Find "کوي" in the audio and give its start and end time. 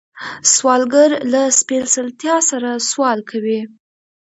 3.29-3.59